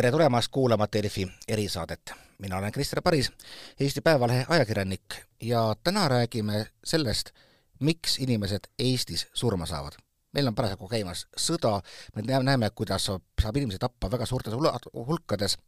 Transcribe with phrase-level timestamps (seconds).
[0.00, 2.12] tere tulemast kuulama Delfi erisaadet.
[2.38, 3.32] mina olen Krister Paris,
[3.80, 7.30] Eesti Päevalehe ajakirjanik ja täna räägime sellest,
[7.80, 9.92] miks inimesed Eestis surma saavad.
[10.32, 11.82] meil on parasjagu käimas sõda,
[12.14, 14.54] me näeme, kuidas saab, saab inimesi tappa väga suurtes
[14.94, 15.58] hulkades,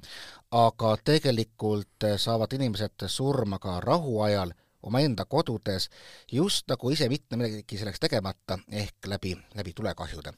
[0.51, 4.53] aga tegelikult saavad inimesed surma ka rahuajal
[4.83, 5.91] omaenda kodudes,
[6.33, 10.33] just nagu ise mitte midagi selleks tegemata, ehk läbi, läbi tulekahjude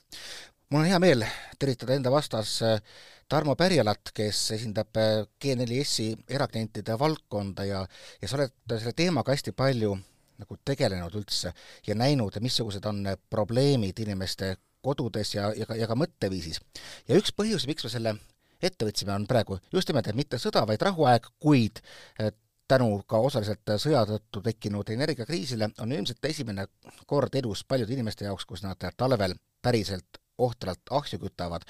[0.71, 1.25] mul on hea meel
[1.59, 2.81] tervitada enda vastas äh,
[3.29, 7.85] Tarmo Pärjalat, kes esindab äh, G4S-i eraklientide valdkonda ja,
[8.21, 9.95] ja sa oled selle teemaga hästi palju
[10.41, 11.53] nagu tegelenud üldse
[11.87, 16.61] ja näinud, missugused on probleemid inimeste kodudes ja, ja ka, ja ka mõtteviisis.
[17.09, 18.17] ja üks põhjus, miks me selle
[18.65, 21.81] ette võtsime, on praegu just nimelt, et mitte sõda, vaid rahuaeg, kuid
[22.21, 22.33] äh,
[22.69, 26.67] tänu ka osaliselt sõja tõttu tekkinud energiakriisile on ilmselt esimene
[27.07, 31.63] kord elus paljude inimeste jaoks, kus nad talvel päriselt ohtralt ahju kütavad.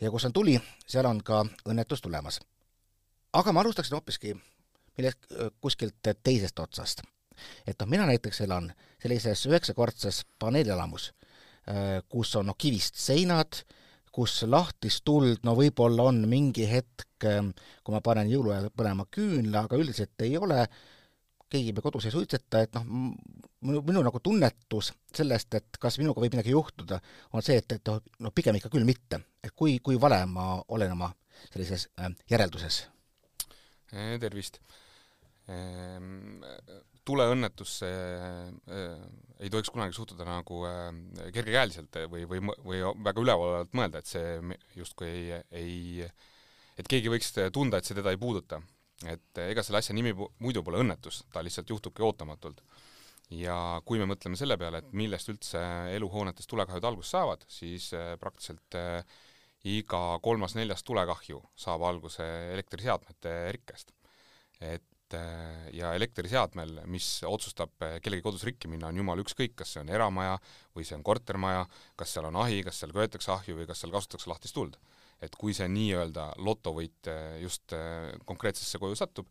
[0.00, 2.40] ja kus on tuli, seal on ka õnnetus tulemas.
[3.32, 4.36] aga ma alustaksin hoopiski
[4.96, 5.28] millest,
[5.60, 7.02] kuskilt teisest otsast.
[7.66, 8.70] et noh, mina näiteks elan
[9.02, 11.10] sellises üheksakordses paneelielamus,
[12.08, 13.60] kus on noh, kivist seinad,
[14.12, 19.76] kus lahtist tuld, no võib-olla on mingi hetk, kui ma panen jõuluajal põlema küünla, aga
[19.76, 20.62] üldiselt ei ole,
[21.50, 22.86] keegi me kodus ei suitseta, et noh,
[23.66, 26.98] minu, minu nagu tunnetus sellest, et kas minuga võib midagi juhtuda,
[27.36, 29.20] on see, et, et noh, pigem ikka küll mitte.
[29.44, 31.12] et kui, kui vale ma olen oma
[31.52, 32.82] sellises äh, järelduses?
[33.92, 34.58] Eh, tervist!
[35.46, 36.42] Ehm,
[37.06, 39.02] tuleõnnetusse äh,
[39.38, 40.88] ei tohiks kunagi suhtuda nagu äh,
[41.30, 46.08] kergekäeliselt või, või, või väga ülevalevalt mõelda, et see justkui ei, ei,
[46.74, 48.58] et keegi võiks tunda, et see teda ei puuduta
[49.04, 52.62] et ega selle asja nimi muidu pole õnnetus, ta lihtsalt juhtubki ootamatult.
[53.30, 55.60] ja kui me mõtleme selle peale, et millest üldse
[55.96, 59.16] eluhoonetes tulekahjud alguse saavad, siis äh, praktiliselt äh,
[59.66, 62.24] iga kolmas-neljas tulekahju saab alguse
[62.54, 63.92] elektriseadmete rikkest.
[64.60, 64.84] et
[65.70, 70.32] ja elektriseadmel, mis otsustab kellegi kodus rikki minna, on jumala ükskõik, kas see on eramaja
[70.74, 71.60] või see on kortermaja,
[71.94, 74.74] kas seal on ahi, kas seal köetakse ahju või kas seal kasutatakse lahtist tuld
[75.22, 79.30] et kui see nii-öelda lotovõit äh, just äh, konkreetsesse koju satub,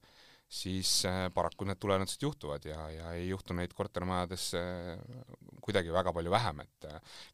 [0.49, 4.51] siis äh, paraku need tuleõnnetused juhtuvad ja, ja ei juhtu neid kortermajades
[5.65, 6.89] kuidagi väga palju vähem, et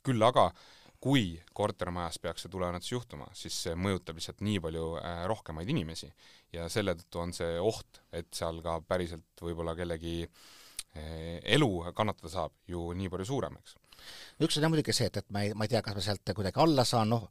[0.06, 0.50] küll aga
[1.02, 4.86] kui kortermajas peaks see tuleõnnetus juhtuma, siis see mõjutab lihtsalt nii palju
[5.32, 6.12] rohkemaid inimesi
[6.54, 10.22] ja selle tõttu on see oht, et seal ka päriselt võib-olla kellegi
[11.58, 13.81] elu kannatada saab, ju nii palju suurem, eks
[14.42, 16.34] üks on jah muidugi see, et, et ma ei, ma ei tea, kas ma sealt
[16.38, 17.28] kuidagi alla saan, noh,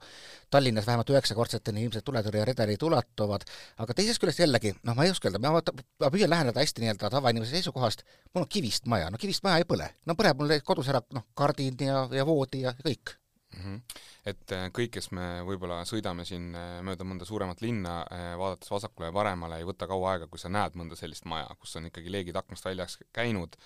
[0.50, 3.46] Tallinnas vähemalt üheksakordseteni ilmselt tuletõrjeredelid ulatuvad,
[3.82, 5.62] aga teisest küljest jällegi, noh, ma ei oska öelda, ma,
[6.04, 8.04] ma püüan läheneda hästi nii-öelda tavainimese seisukohast,
[8.34, 11.28] mul on kivist maja, no kivist maja ei põle, no põleb mul kodus ära noh,
[11.38, 13.16] kardin ja, ja voodi ja, kõik
[13.56, 13.62] mm.
[13.62, 14.00] -hmm.
[14.26, 18.70] et äh, kõik, kes me võib-olla sõidame siin äh, mööda mõnda suuremat linna, äh, vaadates
[18.70, 21.86] vasakule ja paremale, ei võta kaua aega, kui sa näed mõnda sellist maja, kus on
[21.90, 23.56] ikkagi leegid aknast väljas käinud,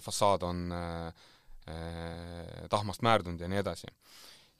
[0.00, 1.12] fassaad on Äh,
[2.70, 3.90] tahmast määrdunud ja nii edasi.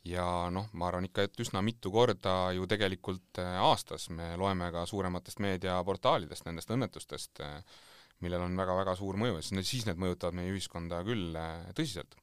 [0.07, 0.25] ja
[0.55, 4.85] noh, ma arvan ikka, et üsna mitu korda ju tegelikult äh, aastas me loeme ka
[4.87, 7.81] suurematest meediaportaalidest nendest õnnetustest, äh,
[8.23, 11.35] millel on väga-väga suur mõju ja siis need mõjutavad meie ühiskonda küll
[11.75, 12.15] tõsiselt.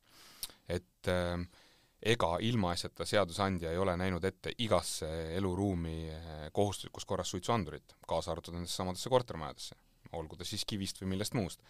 [0.67, 1.43] et äh,
[2.15, 6.11] ega ilmaasjata seadusandja ei ole näinud ette igasse eluruumi
[6.51, 9.75] kohustuslikus korras suitsuandurit, kaasa arvatud nendesse samadesse kortermajadesse,
[10.19, 11.61] olgu ta siis kivist või millest muust.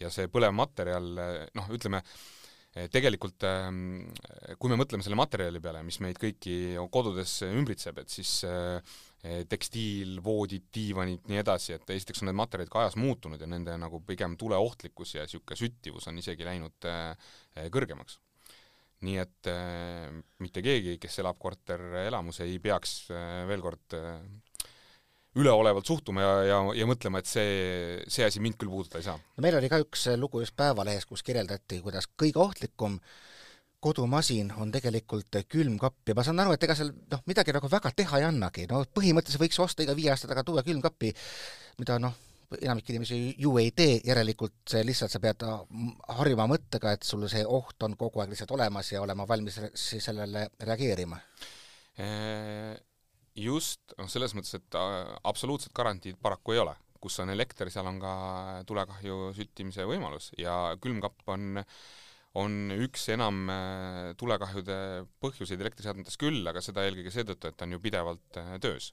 [0.00, 1.08] ja see põlev materjal,
[1.54, 2.02] noh, ütleme,
[2.70, 3.78] tegelikult ehm,
[4.60, 6.54] kui me mõtleme selle materjali peale, mis meid kõiki
[6.94, 12.70] kodudes ümbritseb, et siis eh, tekstiil, voodid, diivanid, nii edasi, et esiteks on need materjalid
[12.70, 17.32] ka ajas muutunud ja nende nagu pigem tuleohtlikkus ja niisugune süttivus on isegi läinud eh,
[17.74, 18.20] kõrgemaks.
[19.00, 19.48] nii et
[20.44, 23.06] mitte keegi, kes elab korterelamus, ei peaks
[23.48, 23.94] veel kord
[25.38, 29.18] üleolevalt suhtuma ja, ja, ja mõtlema, et see, see asi mind küll puudutada ei saa.
[29.18, 32.98] no meil oli ka üks lugu just Päevalehes, kus kirjeldati, kuidas kõige ohtlikum
[33.80, 36.10] kodumasin on tegelikult külmkapp.
[36.10, 38.82] Ja ma saan aru, et ega seal noh, midagi nagu väga teha ei annagi, no
[38.98, 41.14] põhimõtteliselt võiks osta iga viie aasta tagant uue külmkapi,
[41.80, 42.18] mida noh,
[42.58, 45.46] enamik inimesi ju ei tee, järelikult see lihtsalt sa pead
[46.18, 50.10] harjuma mõttega, et sul see oht on kogu aeg lihtsalt olemas ja olema valmis siis
[50.10, 51.20] sellele reageerima
[53.38, 56.76] just, noh selles mõttes, et äh, absoluutset garantiid paraku ei ole.
[57.00, 58.10] kus on elekter, seal on ka
[58.68, 61.56] tulekahju süttimise võimalus ja külmkapp on
[62.38, 64.76] on üks enam äh, tulekahjude
[65.24, 68.92] põhjuseid elektriseadmetes küll, aga seda eelkõige seetõttu, et ta on ju pidevalt äh, töös.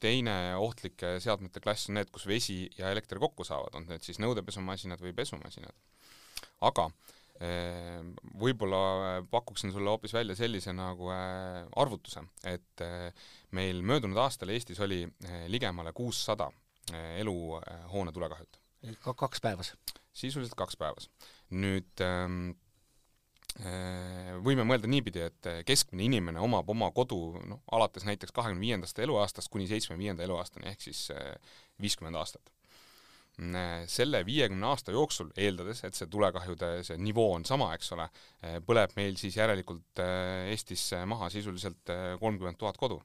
[0.00, 4.20] teine ohtlike seadmete klass on need, kus vesi ja elekter kokku saavad, on need siis
[4.22, 5.74] nõudepesumasinad või pesumasinad.
[6.60, 6.88] aga
[7.40, 12.84] võib-olla pakuksin sulle hoopis välja sellise nagu arvutuse, et
[13.56, 15.06] meil möödunud aastal Eestis oli
[15.48, 16.50] ligemale kuussada
[17.16, 18.60] eluhoone tulekahjut.
[19.16, 19.72] kaks päevas?
[20.12, 21.08] sisuliselt kaks päevas.
[21.50, 22.52] nüüd ähm,
[23.58, 27.18] Äh, võime mõelda niipidi, et äh, keskmine inimene omab oma kodu
[27.50, 31.34] noh, alates näiteks kahekümne viiendast eluaastast kuni seitsmekümne viienda eluaastani, ehk siis äh,
[31.82, 32.52] viiskümmend aastat.
[33.88, 38.04] Selle viiekümne aasta jooksul, eeldades, et see tulekahjude see nivoo on sama, eks ole,
[38.66, 43.00] põleb meil siis järelikult Eestis maha sisuliselt kolmkümmend tuhat kodu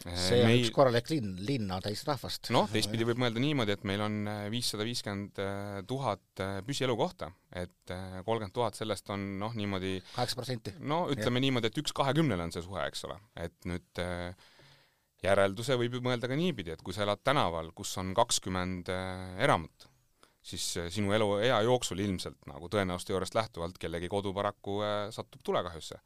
[0.00, 0.62] see on meil...
[0.64, 2.50] üks korralik linn, linna täis rahvast.
[2.54, 7.30] noh, teistpidi võib mõelda niimoodi, et meil on äh, viissada viiskümmend äh, tuhat äh, püsielukohta,
[7.60, 7.92] et
[8.24, 10.74] kolmkümmend tuhat sellest on noh, niimoodi kaheksa protsenti.
[10.80, 11.46] no ütleme ja.
[11.48, 14.04] niimoodi, et üks kahekümnele on see suhe, eks ole, et nüüd
[15.24, 18.88] järelduse võib ju mõelda ka niipidi, et kui sa elad tänaval, kus on kakskümmend
[19.40, 19.86] eramut,
[20.42, 20.64] siis
[20.94, 24.80] sinu eluea jooksul ilmselt nagu tõenäosuste juurest lähtuvalt kellegi kodu paraku
[25.12, 26.00] satub tulekahjusse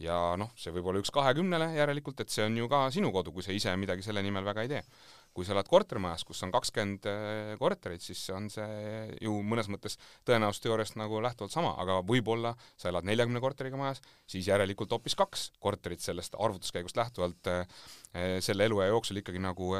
[0.00, 3.32] ja noh, see võib olla üks kahekümnele järelikult, et see on ju ka sinu kodu,
[3.34, 4.86] kui sa ise midagi selle nimel väga ei tee.
[5.32, 9.94] kui sa elad kortermajas, kus on kakskümmend äh, korterit, siis on see ju mõnes mõttes
[10.28, 15.16] tõenäosuste juurest nagu lähtuvalt sama, aga võib-olla sa elad neljakümne korteriga majas, siis järelikult hoopis
[15.16, 17.64] kaks korterit sellest arvutuskäigust lähtuvalt äh,
[18.44, 19.72] selle eluea jooksul ikkagi nagu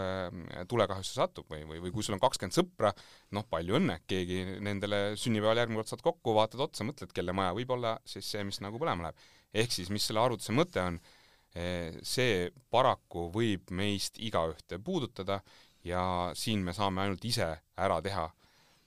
[0.73, 2.95] tulekahjusse satub või, või, või kui sul on kakskümmend sõpra,
[3.37, 7.53] noh, palju õnne, keegi nendele sünnipäeval järgmine kord saad kokku, vaatad otsa, mõtled, kelle maja
[7.61, 9.21] võib olla siis see, mis nagu põlema läheb
[9.55, 10.99] ehk siis mis selle arvutuse mõte on,
[11.55, 15.41] eh, see paraku võib meist igaühte puudutada
[15.85, 18.27] ja siin me saame ainult ise ära teha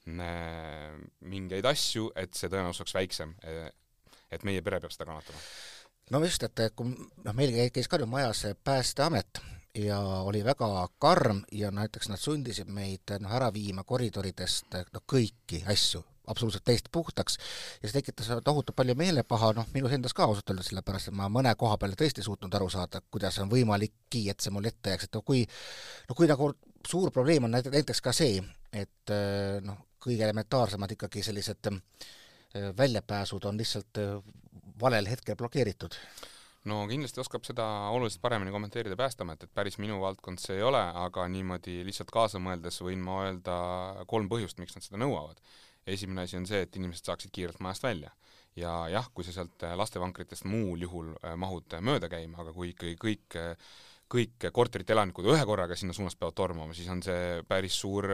[0.06, 3.34] eh, mingeid asju, et see tõenäosus oleks väiksem.
[3.42, 3.70] Eh,
[4.30, 5.38] et meie pere peab seda kannatama.
[6.10, 9.40] no just, et kui noh, meil käis Kalju majas Päästeamet
[9.78, 15.62] ja oli väga karm ja näiteks nad sundisid meid noh, ära viima koridoridest noh, kõiki
[15.70, 17.38] asju, absoluutselt täiesti puhtaks.
[17.82, 21.30] Ja see tekitas tohutult palju meelepaha, noh, minus endas ka ausalt öeldes, sellepärast et ma
[21.32, 24.94] mõne koha peal tõesti ei suutnud aru saada, kuidas on võimalikki, et see mul ette
[24.94, 26.52] jääks, et noh, kui noh, kui nagu
[26.86, 28.40] suur probleem on näiteks ka see,
[28.76, 29.14] et
[29.66, 31.80] noh, kõige elementaarsemad ikkagi sellised äh,
[32.78, 34.16] väljapääsud on lihtsalt äh,
[34.80, 35.98] valel hetkel blokeeritud.
[36.66, 37.64] No kindlasti oskab seda
[37.94, 42.40] oluliselt paremini kommenteerida Päästeamet, et päris minu valdkond see ei ole, aga niimoodi lihtsalt kaasa
[42.42, 43.58] mõeldes võin ma öelda
[44.10, 45.38] kolm põhjust, miks nad seda nõuavad
[45.86, 48.12] esimene asi on see, et inimesed saaksid kiirelt majast välja.
[48.56, 52.54] ja jah, kui sa sealt äh, lastevankritest muul juhul äh, mahud äh, mööda käima, aga
[52.56, 53.36] kui ikkagi kõik
[54.06, 58.06] kõik korterite elanikud ühe korraga sinna suunas peavad tormama, siis on see päris suur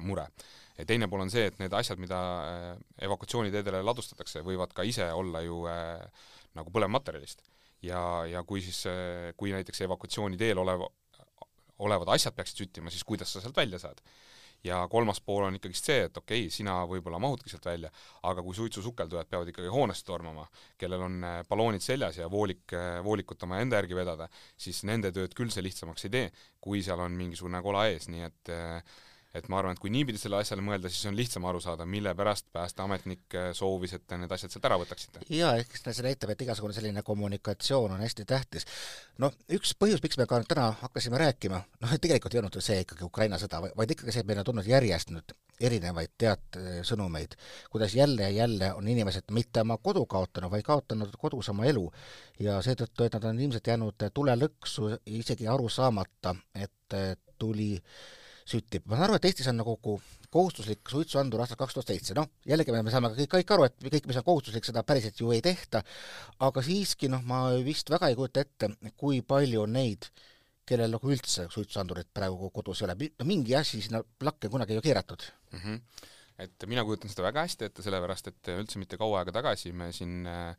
[0.00, 0.24] mure.
[0.78, 2.18] ja teine pool on see, et need asjad, mida
[3.04, 5.60] evakuatsiooniteedele ladustatakse, võivad ka ise olla ju
[6.56, 7.44] nagu põlevmaterjalist.
[7.84, 8.80] ja, ja kui siis,
[9.36, 10.86] kui näiteks evakuatsiooniteel olev,
[11.84, 14.00] olevad asjad peaksid süttima, siis kuidas sa sealt välja saad
[14.64, 17.90] ja kolmas pool on ikkagist see, et okei okay,, sina võib-olla mahudki sealt välja,
[18.28, 20.46] aga kui suitsusukeldujad peavad ikkagi hoonesse tormama,
[20.78, 25.12] kellel on äh, balloonid seljas ja voolik, äh, voolikut oma enda järgi vedada, siis nende
[25.14, 26.30] tööd küll see lihtsamaks ei tee,
[26.60, 28.96] kui seal on mingisugune kola ees, nii et äh,
[29.36, 32.12] et ma arvan, et kui niipidi selle asjale mõelda, siis on lihtsam aru saada, mille
[32.18, 35.24] pärast päästeametnik äh, soovis, et te need asjad sealt ära võtaksite.
[35.36, 38.68] jaa, eks see näitab, et igasugune selline kommunikatsioon on hästi tähtis.
[39.22, 42.80] noh, üks põhjus, miks me ka täna hakkasime rääkima, noh, et tegelikult ei olnud see
[42.84, 47.36] ikkagi Ukraina sõda, vaid ikkagi see, et meil on tulnud järjest nüüd erinevaid teatsõnumeid,
[47.72, 51.86] kuidas jälle ja jälle on inimesed mitte oma kodu kaotanud, vaid kaotanud kodus oma elu.
[52.38, 56.96] ja seetõttu, et nad on ilmselt jäänud tulelõksu isegi aru saamata, et
[57.38, 57.80] tuli
[58.46, 58.86] süttib.
[58.86, 59.76] ma saan aru, et Eestis on nagu
[60.32, 64.08] kohustuslik suitsuandur aastast kaks tuhat seitse, noh, jällegi me saame kõik, kõik aru, et kõik,
[64.10, 65.82] mis on kohustuslik, seda päriselt ju ei tehta,
[66.46, 70.08] aga siiski noh, ma vist väga ei kujuta ette, kui palju on neid,
[70.66, 74.80] kellel nagu üldse suitsuandurit praegu kodus ei ole, no mingi asi sinna lakke kunagi ei
[74.80, 75.22] ole keeratud
[75.52, 75.60] mm.
[75.62, 76.08] -hmm.
[76.42, 79.92] et mina kujutan seda väga hästi ette, sellepärast et üldse mitte kaua aega tagasi me
[79.94, 80.56] siin äh,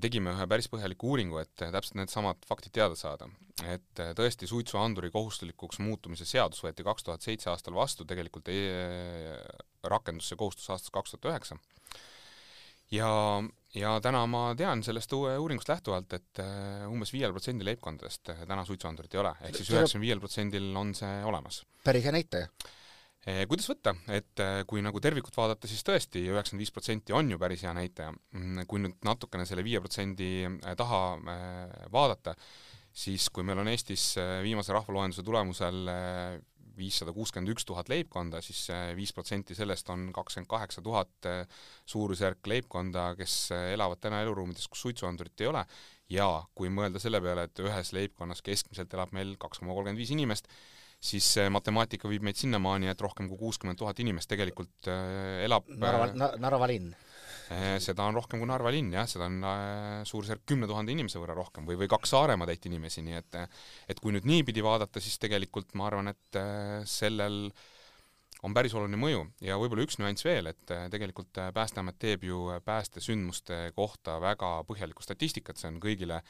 [0.00, 3.28] tegime ühe päris põhjaliku uuringu, et eh, täpselt needsamad faktid teada saada.
[3.62, 8.64] et eh, tõesti, suitsuanduri kohustuslikuks muutumise seadus võeti kaks tuhat seitse aastal vastu, tegelikult ei,
[9.84, 11.58] rakendus see kohustus aastast kaks tuhat üheksa.
[12.90, 13.10] ja,
[13.74, 16.40] ja täna ma tean sellest uue uuringust lähtuvalt, et
[16.88, 21.20] umbes viiel protsendil leibkondadest täna suitsuandurit ei ole, ehk siis üheksakümne viiel protsendil on see
[21.28, 21.62] olemas.
[21.84, 22.83] päris hea näitaja Eh,
[23.48, 27.40] kuidas võtta, et eh, kui nagu tervikut vaadata, siis tõesti üheksakümmend viis protsenti on ju
[27.40, 28.12] päris hea näitaja.
[28.36, 31.02] Mm, kui nüüd natukene selle viie protsendi eh, taha
[31.92, 32.34] vaadata,
[32.94, 34.12] siis kui meil on Eestis
[34.44, 35.88] viimase rahvaloenduse tulemusel
[36.74, 38.66] viissada kuuskümmend üks tuhat leibkonda siis
[38.98, 41.28] viis protsenti sellest on kakskümmend kaheksa tuhat
[41.90, 45.64] suurusjärk leibkonda, kes elavad täna eluruumides, kus suitsuandurit ei ole,
[46.10, 50.12] ja kui mõelda selle peale, et ühes leibkonnas keskmiselt elab meil kaks koma kolmkümmend viis
[50.14, 50.50] inimest,
[51.04, 55.68] siis see matemaatika viib meid sinnamaani, et rohkem kui kuuskümmend tuhat inimest tegelikult äh, elab
[55.68, 56.94] Narva äh,, Narva linn.
[57.44, 59.34] Seda on rohkem kui Narva linn, jah, seda on
[60.08, 63.36] suurusjärk kümne tuhande inimese võrra rohkem või, või kaks Saaremaa täit inimesi, nii et
[63.92, 66.38] et kui nüüd niipidi vaadata, siis tegelikult ma arvan, et
[66.88, 67.66] sellel äh,
[68.44, 69.22] on päris oluline mõju.
[69.44, 74.18] Ja võib-olla üks nüanss veel, et äh, tegelikult äh, Päästeamet teeb ju äh, päästesündmuste kohta
[74.22, 76.20] väga põhjalikku statistikat, see on kõigile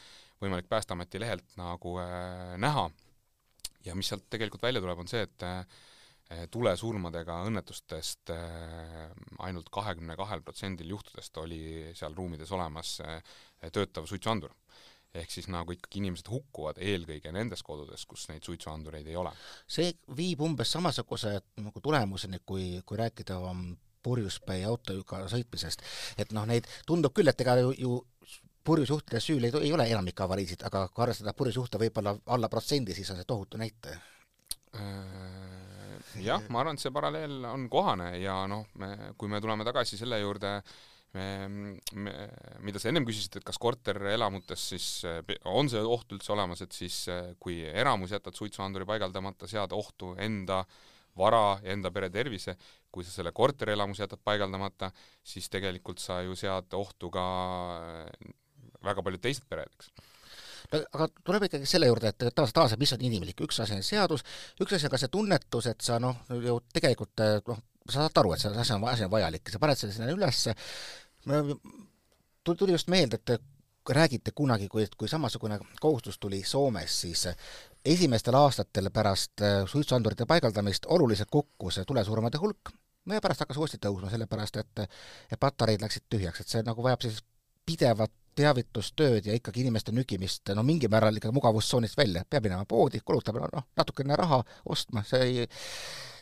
[0.43, 2.89] võimalik Päästeameti lehelt nagu äh, näha.
[3.85, 9.09] Ja mis sealt tegelikult välja tuleb, on see, et äh, tulesurmadega õnnetustest äh,
[9.47, 13.21] ainult kahekümne kahel protsendil juhtudest oli seal ruumides olemas äh,
[13.73, 14.55] töötav suitsuandur
[15.15, 19.31] ehk siis nagu ikkagi inimesed hukkuvad eelkõige nendes kodudes, kus neid suitsuandureid ei ole.
[19.71, 23.39] see viib umbes samasuguse nagu tulemuseni, kui, kui rääkida
[24.05, 25.85] purjuspäi autoga sõitmisest.
[26.19, 28.01] et noh, neid tundub küll, et ega ju, ju
[28.65, 33.11] purjusjuhtide süül ei, ei ole enamik avariisid, aga kui arvestada purjusjuhte võib-olla alla protsendi, siis
[33.13, 34.01] on see tohutu näitaja.
[34.75, 35.45] Äh,
[36.25, 39.99] jah, ma arvan, et see paralleel on kohane ja noh, me, kui me tuleme tagasi
[40.01, 40.57] selle juurde,
[41.15, 41.27] me,
[41.95, 42.15] me,
[42.67, 46.75] mida sa ennem küsisid, et kas korterelamutes siis eh, on see oht üldse olemas, et
[46.75, 50.65] siis eh, kui eramus jätad suitsuanduri paigaldamata, seada ohtu enda
[51.19, 52.57] vara ja enda pere tervise,
[52.91, 54.91] kui sa selle korterelamus jätad paigaldamata,
[55.23, 57.27] siis tegelikult sa ju sead ohtu ka
[57.79, 58.33] eh,
[58.87, 59.93] väga paljud teised pered, eks.
[60.73, 63.85] No aga tuleb ikkagi selle juurde, et taas, taas, mis on inimlik, üks asi on
[63.85, 64.25] seadus,
[64.65, 68.33] üks asi on ka see tunnetus, et sa noh, ju tegelikult noh, sa saad aru,
[68.35, 70.57] et see asi on, asi on vajalik, sa paned selle sinna ülesse,
[72.49, 73.51] tuli just meelde, et
[73.93, 77.27] räägite kunagi, kui, kui samasugune kohustus tuli Soomes, siis
[77.85, 82.73] esimestel aastatel pärast äh, suitsuandurite paigaldamist oluliselt kukkus tulesurmade hulk.
[83.13, 84.87] Ja pärast hakkas uuesti tõusma, sellepärast et,
[85.29, 87.21] et patareid läksid tühjaks, et see nagu vajab siis
[87.69, 93.01] pidevat teavitustööd ja ikkagi inimeste nügimist no mingil määral ikka mugavustsoonist välja, peab minema poodi,
[93.05, 95.49] kulutab noh, natukene raha ostma, see ei,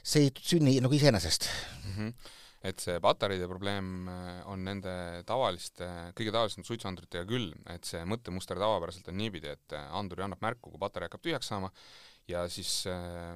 [0.02, 1.96] see ei sünni nagu iseenesest mm.
[1.96, 4.94] -hmm et see patareide probleem äh, on nende
[5.26, 5.88] tavaliste,
[6.18, 10.70] kõige tavalisemate suitsuanduritega küll, et see mõttemuster tavapäraselt on niipidi, et äh, andur annab märku,
[10.70, 11.72] kui patarei hakkab tühjaks saama,
[12.30, 13.34] ja siis äh,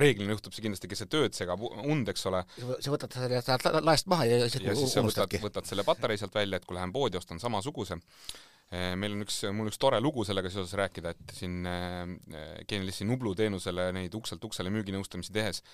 [0.00, 2.40] reeglina juhtub see kindlasti keset ööd, segab und, eks ole.
[2.56, 6.40] sa võtad selle sealt laest maha ja, ja siis sa võtad, võtad selle patarei sealt
[6.40, 8.00] välja, et kui lähen poodi, ostan samasuguse.
[8.72, 11.60] Äh, meil on üks, mul üks tore lugu sellega seoses rääkida, et siin
[12.68, 15.64] Genilissi Nublu teenusele neid ukselt uksele müüginõustamisi tehes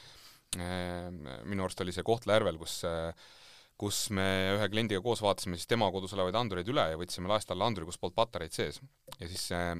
[0.54, 2.82] minu arust oli see Kohtla-Järvel, kus
[3.80, 7.50] kus me ühe kliendiga koos vaatasime siis tema kodus olevaid andureid üle ja võtsime laest
[7.50, 8.78] alla anduri, kus polnud patareid sees.
[9.18, 9.72] ja siis see,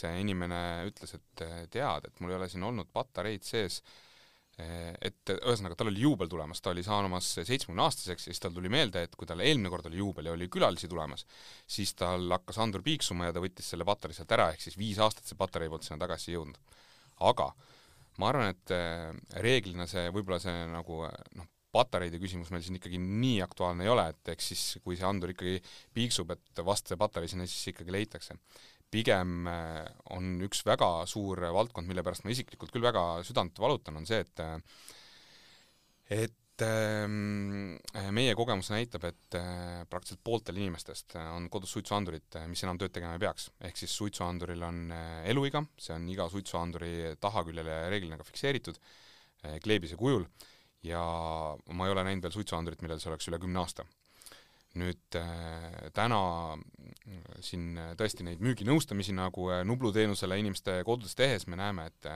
[0.00, 3.78] see inimene ütles, et tead, et mul ei ole siin olnud patareid sees,
[4.56, 8.70] et ühesõnaga, tal oli juubel tulemas, ta oli saamas seitsmekümne aastaseks ja siis tal tuli
[8.72, 11.26] meelde, et kui tal eelmine kord oli juubel ja oli külalisi tulemas,
[11.68, 14.98] siis tal hakkas andur piiksuma ja ta võttis selle patarei sealt ära, ehk siis viis
[14.98, 16.80] aastat see patarei polnud sinna tagasi jõudnud.
[17.28, 17.75] aga äh,
[18.22, 19.10] ma arvan, et äh,
[19.44, 23.92] reeglina see, võib-olla see nagu äh, noh, patareide küsimus meil siin ikkagi nii aktuaalne ei
[23.92, 25.58] ole, et eks siis, kui see andur ikkagi
[25.96, 28.38] piiksub, et vast see patarei sinna siis ikkagi leitakse.
[28.90, 33.96] pigem äh, on üks väga suur valdkond, mille pärast ma isiklikult küll väga südant valutan,
[33.98, 34.44] on see, et
[36.06, 42.78] et meie kogemus näitab, et äh, praktiliselt pooltel inimestest äh, on kodus suitsuandurid, mis enam
[42.80, 43.50] tööd tegema ei peaks.
[43.60, 44.94] ehk siis suitsuanduril on
[45.28, 48.80] eluiga, see on iga suitsuanduri tahaküljele reeglina ka fikseeritud
[49.62, 50.24] kleebise kujul
[50.86, 51.02] ja
[51.76, 53.84] ma ei ole näinud veel suitsuandurit, millel see oleks üle kümne aasta.
[54.76, 55.16] nüüd
[55.96, 56.18] täna
[57.40, 62.08] siin tõesti neid müüginõustamisi nagu Nublu teenusele inimeste kodudes tehes me näeme, et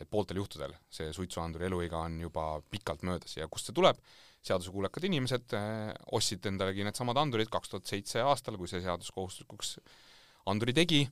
[0.00, 4.00] et pooltel juhtudel see suitsuanduri eluiga on juba pikalt möödas ja kust see tuleb?
[4.46, 9.74] seadusekuulekad inimesed äh, ostsid endalegi needsamad andurid kaks tuhat seitse aastal, kui see seadus kohustuslikuks
[10.48, 11.02] anduri tegi,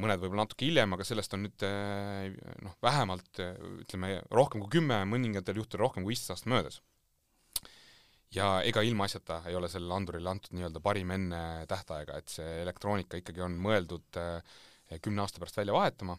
[0.00, 2.30] mõned võib-olla natuke hiljem, aga sellest on nüüd äh,
[2.64, 6.80] noh, vähemalt ütleme, rohkem kui kümme, mõningatel juhtudel rohkem kui viisteist aastat möödas.
[8.30, 13.18] ja ega ilmaasjata ei ole sellele andurile antud nii-öelda parim enne tähtaega, et see elektroonika
[13.18, 14.20] ikkagi on mõeldud
[15.02, 16.14] kümne aasta pärast välja vahetama,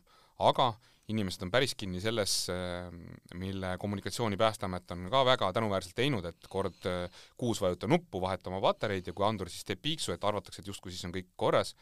[0.49, 0.73] aga
[1.11, 2.91] inimesed on päris kinni selles, äh,
[3.35, 8.51] mille kommunikatsiooni Päästeamet on ka väga tänuväärselt teinud, et kord äh, kuus vajuta nuppu, vaheta
[8.51, 11.31] oma patareid ja kui andur siis teeb piiksu, et arvatakse, et justkui siis on kõik
[11.35, 11.75] korras,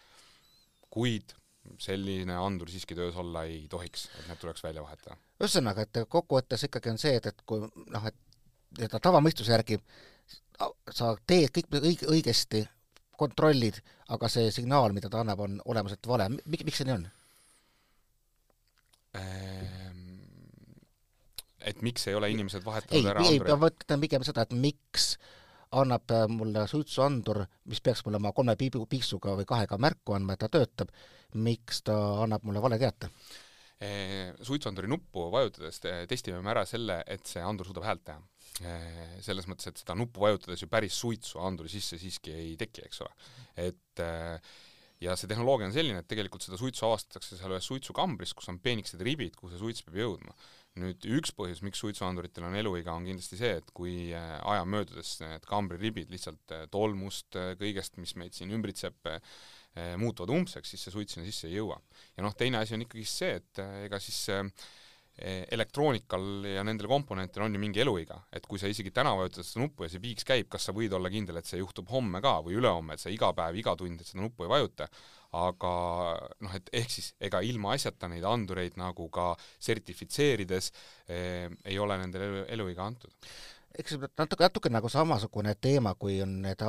[0.90, 1.36] kuid
[1.80, 5.20] selline andur siiski töös olla ei tohiks, et need tuleks välja vahetada.
[5.44, 8.18] ühesõnaga, et kokkuvõttes ikkagi on see, et, et kui noh, et
[8.78, 9.78] nii-öelda tavamõistuse järgi
[10.96, 12.64] sa teed kõik õige, õigesti,
[13.20, 13.80] kontrollid,
[14.16, 17.08] aga see signaal, mida ta annab, on olemuselt vale, miks, miks see nii on?
[19.18, 20.20] Ehm,
[21.66, 25.16] et miks ei ole inimesed vahetanud ei, ära ei, ma mõtlen pigem seda, et miks
[25.80, 30.36] annab äh, mulle suitsuandur, mis peaks mulle oma kolme piibu, piiksuga või kahega märku andma,
[30.36, 30.94] et ta töötab,
[31.42, 33.10] miks ta annab mulle vale teate?
[33.82, 38.22] Ehm, suitsuanduri nuppu vajutades testime me ära selle, et see andur suudab häält teha.
[39.24, 43.02] selles mõttes, et seda nuppu vajutades ju päris suitsu anduri sisse siiski ei teki, eks
[43.06, 43.14] ole.
[43.56, 44.02] et
[45.04, 48.60] ja see tehnoloogia on selline, et tegelikult seda suitsu avastatakse seal ühes suitsukambris, kus on
[48.64, 50.36] peenikesed ribid, kuhu see suits peab jõudma.
[50.80, 55.48] nüüd üks põhjus, miks suitsuanduritel on eluiga, on kindlasti see, et kui aja möödudes need
[55.50, 59.10] kambriribid lihtsalt tolmust, kõigest, mis meid siin ümbritseb,
[60.00, 61.82] muutuvad umbseks, siis see suits sinna sisse ei jõua.
[62.16, 64.52] ja noh, teine asi on ikkagi see, et ega siis Eh,
[65.20, 69.64] elektroonikal ja nendel komponentidel on ju mingi eluiga, et kui sa isegi täna vajutad seda
[69.66, 72.38] nuppu ja see piiks käib, kas sa võid olla kindel, et see juhtub homme ka
[72.46, 74.88] või ülehomme, et sa iga päev, iga tund seda nuppu ei vajuta,
[75.40, 75.74] aga
[76.46, 80.72] noh, et ehk siis ega ilmaasjata neid andureid nagu ka sertifitseerides
[81.12, 83.14] eh, ei ole nendele elu, eluiga antud.
[83.78, 86.64] eks natuke, natuke nagu samasugune teema, kui on need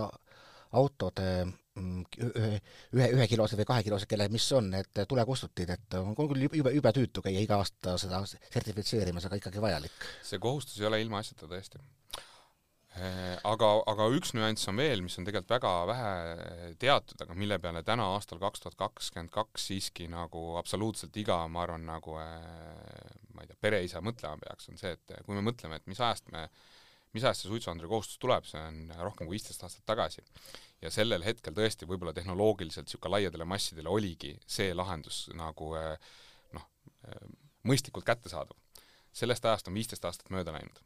[0.72, 1.30] autode
[1.78, 2.58] ühe,
[2.96, 7.22] ühe, ühekilosed või kahekilosed, kelle, mis on need tulekustutid, et on küll jube, jube tüütu
[7.24, 10.10] käia iga aasta seda sertifitseerimas, aga ikkagi vajalik.
[10.26, 11.82] see kohustus ei ole ilmaasjata tõesti.
[12.98, 17.60] Äh, aga, aga üks nüanss on veel, mis on tegelikult väga vähe teatud, aga mille
[17.62, 23.14] peale täna aastal kaks tuhat kakskümmend kaks siiski nagu absoluutselt iga, ma arvan, nagu äh,
[23.36, 26.32] ma ei tea, pereisa mõtlema peaks, on see, et kui me mõtleme, et mis ajast
[26.34, 26.48] me
[27.16, 30.22] mis ajast see suitsuanduri kohustus tuleb, see on rohkem kui viisteist aastat tagasi
[30.82, 36.10] ja sellel hetkel tõesti võib-olla tehnoloogiliselt niisugune laiadele massidele oligi see lahendus nagu eh,
[36.56, 36.66] noh,
[37.08, 37.24] eh,
[37.68, 38.56] mõistlikult kättesaadav.
[39.12, 40.76] sellest ajast on viisteist aastat mööda läinud.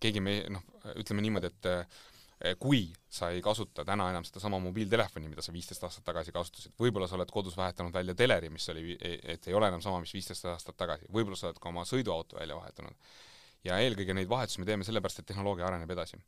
[0.00, 0.62] Keegi me, noh,
[0.96, 6.04] ütleme niimoodi, et kui sa ei kasuta täna enam sedasama mobiiltelefoni, mida sa viisteist aastat
[6.06, 9.82] tagasi kasutasid, võib-olla sa oled kodus vahetanud välja teleri, mis oli, et ei ole enam
[9.82, 13.10] sama, mis viisteist aastat tagasi, võib-olla sa oled ka oma sõiduauto välja vahetanud.
[13.64, 16.20] Ja eelkõige neid vahetusi me teeme sellepärast, et tehnoloogia areneb edasi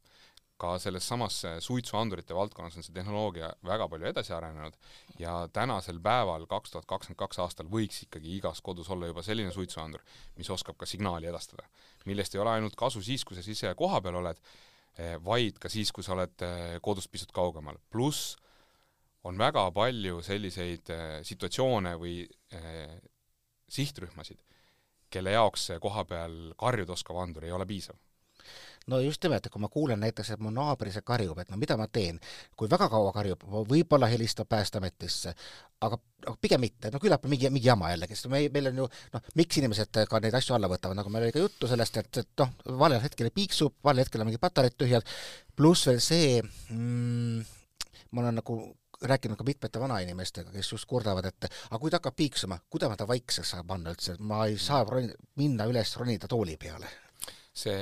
[0.61, 4.77] ka selles samas suitsuandurite valdkonnas on see tehnoloogia väga palju edasi arenenud
[5.21, 9.53] ja tänasel päeval, kaks tuhat kakskümmend kaks aastal, võiks ikkagi igas kodus olla juba selline
[9.55, 10.05] suitsuandur,
[10.37, 11.65] mis oskab ka signaali edastada.
[12.05, 14.41] millest ei ole ainult kasu siis, kui sa ise kohapeal oled,
[14.99, 17.81] eh, vaid ka siis, kui sa oled eh, kodust pisut kaugemal.
[17.91, 18.37] pluss
[19.25, 22.29] on väga palju selliseid eh, situatsioone või
[23.71, 24.41] sihtrühmasid,
[25.11, 27.99] kelle jaoks see kohapeal karjuda oskav andur ei ole piisav.
[28.89, 31.59] No just nimelt, et kui ma kuulen näiteks, et mu naaber ise karjub, et no
[31.61, 32.17] mida ma teen,
[32.57, 35.35] kui väga kaua karjub, võib-olla helistab Päästeametisse,
[35.85, 38.89] aga noh, pigem mitte, no küllap mingi, mingi jama jällegi, sest me, meil on ju
[39.15, 42.23] noh, miks inimesed ka neid asju alla võtavad, nagu meil oli ka juttu sellest, et,
[42.25, 45.15] et noh, valel hetkel piiksub, valel hetkel on mingid patareid tühjad,
[45.55, 47.45] pluss veel see mm,,
[48.11, 48.63] ma olen nagu
[49.03, 52.99] rääkinud ka mitmete vanainimestega, kes just kurdavad, et aga kui ta hakkab piiksuma, kuidas ma
[53.01, 56.91] ta vaikseks saan panna üldse, ma ei saa ronida, minna üles, ronida tooli peale
[57.57, 57.79] see,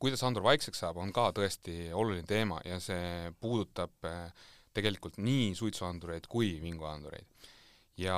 [0.00, 5.52] kuidas Andur vaikseks saab, on ka tõesti oluline teema ja see puudutab eh, tegelikult nii
[5.58, 7.50] suitsuandureid kui vinguandureid.
[7.96, 8.16] ja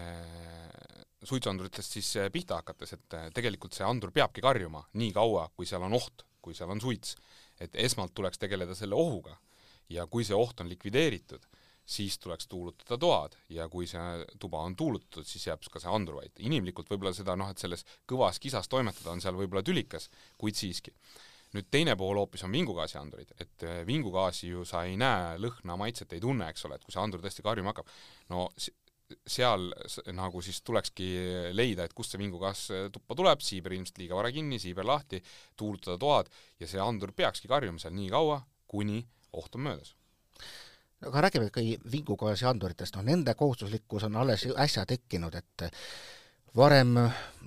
[0.00, 5.66] äh, suitsuanduritest siis eh, pihta hakates, et tegelikult see andur peabki karjuma nii kaua, kui
[5.68, 7.16] seal on oht, kui seal on suits.
[7.60, 9.36] et esmalt tuleks tegeleda selle ohuga
[9.92, 11.46] ja kui see oht on likvideeritud,
[11.88, 16.18] siis tuleks tuulutada toad ja kui see tuba on tuulutatud, siis jääb ka see andur
[16.20, 16.34] vait.
[16.44, 20.92] inimlikult võib-olla seda noh, et selles kõvas kisas toimetada on seal võib-olla tülikas, kuid siiski.
[21.56, 26.12] nüüd teine pool hoopis on vingugaasiandurid, et eh, vingugaasi ju sa ei näe, lõhna, maitset
[26.12, 27.88] ei tunne, eks ole, et kui see andur tõesti karjuma hakkab,
[28.28, 28.50] no
[29.24, 29.70] seal
[30.12, 31.06] nagu siis tulekski
[31.56, 35.22] leida, et kust see vingugaas eh, tuppa tuleb, siiber ilmselt liiga vara kinni, siiber lahti,
[35.56, 36.28] tuulutada toad
[36.60, 39.00] ja see andur peakski karjuma seal nii kaua, kuni
[39.32, 39.94] oht on möödas.
[41.06, 45.68] Aga räägime ikkagi vingugaasianduritest, noh nende kohustuslikkus on alles äsja tekkinud, et
[46.56, 46.94] varem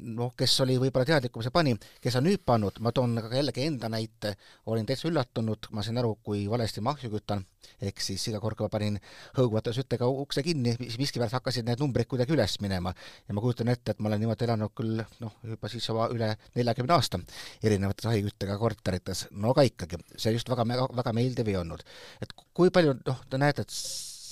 [0.01, 3.65] noh, kes oli võib-olla teadlikum, see pani, kes on nüüd pannud, ma toon aga jällegi
[3.67, 4.33] enda näite,
[4.71, 7.43] olin täitsa üllatunud, ma sain aru, kui valesti ma ahju kütan,
[7.81, 8.99] ehk siis iga kord, kui ma panin
[9.37, 12.93] hõõguvate süttega ukse kinni, siis miskipärast hakkasid need numbrid kuidagi üles minema.
[13.27, 16.33] ja ma kujutan ette, et ma olen niimoodi elanud küll noh, juba siis juba üle
[16.55, 17.21] neljakümne aasta
[17.63, 20.65] erinevates ahiküttega korterites, no aga ikkagi, see just väga,
[20.97, 21.85] väga meeldiv ei olnud.
[22.21, 23.77] et kui palju noh, te näete, et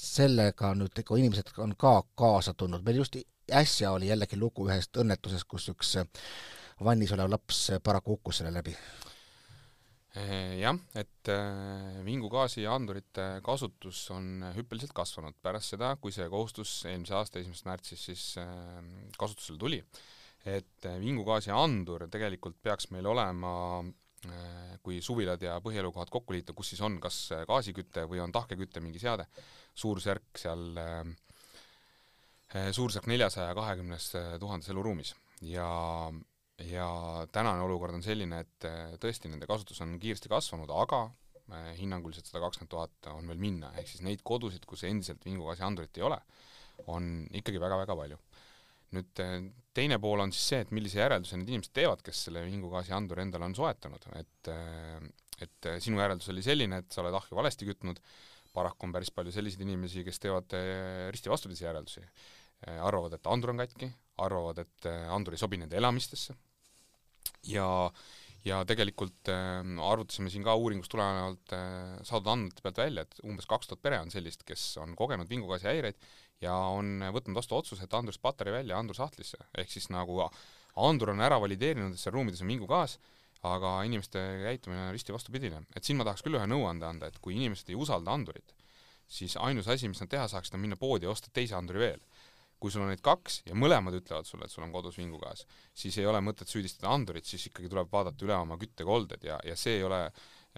[0.10, 3.18] sellega nüüd ikka inimesed on ka kaasa tulnud, meil just
[3.52, 5.96] äsja oli jällegi lugu ühest õnnetusest, kus üks
[6.86, 8.76] vannis olev laps paraku hukkus selle läbi.
[10.60, 16.72] jah, et äh, vingugaasi ja andurite kasutus on hüppeliselt kasvanud pärast seda, kui see kohustus
[16.90, 18.50] eelmise aasta esimesest märtsist siis äh,
[19.18, 19.84] kasutusele tuli.
[20.46, 23.84] et äh, vingugaasi andur tegelikult peaks meil olema
[24.84, 29.00] kui suvilad ja põhielukohad kokku liita, kus siis on kas gaasiküte või on tahkeküte mingi
[29.00, 29.30] seade,
[29.80, 31.04] suurusjärk seal äh,
[32.50, 35.14] suurusjärk neljasaja kahekümnes eh, tuhandes eluruumis.
[35.46, 35.70] Ja
[36.60, 36.88] ja
[37.32, 41.08] tänane olukord on selline, et eh, tõesti, nende kasutus on kiiresti kasvanud, aga
[41.80, 46.04] hinnanguliselt sada kakskümmend tuhat on veel minna, ehk siis neid kodusid, kus endiselt vingugaasiandurit ei
[46.06, 46.20] ole,
[46.94, 47.08] on
[47.40, 48.20] ikkagi väga-väga palju.
[48.94, 49.22] nüüd
[49.74, 53.26] teine pool on siis see, et millise järelduse need inimesed teevad, kes selle vingugaasi anduri
[53.26, 54.52] endale on soetanud, et
[55.42, 57.98] et sinu järeldus oli selline, et sa oled ahju valesti kütnud,
[58.54, 60.56] paraku on päris palju selliseid inimesi, kes teevad
[61.14, 62.06] risti vastupidisi järeldusi.
[62.68, 63.88] arvavad, et andur on katki,
[64.20, 66.34] arvavad, et andur ei sobi nende elamistesse
[67.48, 67.70] ja
[68.48, 73.48] ja tegelikult äh, arvutasime siin ka uuringust tulenevalt äh, saadud andmete pealt välja, et umbes
[73.50, 76.00] kaks tuhat pere on sellist, kes on kogenud vingugaasihäireid
[76.46, 80.22] ja on võtnud vastu otsuse, et andurist patarei välja andur sahtlisse, ehk siis nagu
[80.80, 82.96] andur on ära valideerinud, et seal ruumides on vingugaas,
[83.48, 85.64] aga inimeste käitumine on risti vastupidine.
[85.76, 88.56] et siin ma tahaks küll ühe nõuande anda, et kui inimesed ei usalda andurit,
[89.08, 92.02] siis ainus asi, mis nad teha saaksid, on minna poodi ja osta teise anduri veel
[92.60, 95.98] kui sul on neid kaks ja mõlemad ütlevad sulle, et sul on kodus vingugaas, siis
[96.02, 99.78] ei ole mõtet süüdistada andurit, siis ikkagi tuleb vaadata üle oma küttekolded ja, ja see
[99.80, 100.02] ei ole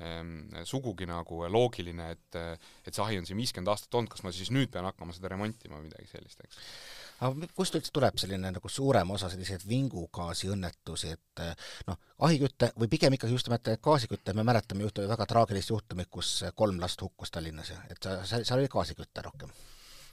[0.01, 4.33] ähm, sugugi nagu loogiline, et et see ahi on siin viiskümmend aastat olnud, kas ma
[4.33, 6.61] siis nüüd pean hakkama seda remontima või midagi sellist, eks.
[7.21, 11.43] Aga kust üldse tuleb selline nagu suurem osa selliseid vingugaasiõnnetusi, et
[11.87, 16.39] noh, ahiküte või pigem ikkagi just nimelt gaasiküte, me mäletame ühte väga traagilist juhtumit, kus
[16.55, 19.53] kolm last hukkus Tallinnas ja et seal, seal oli gaasiküte rohkem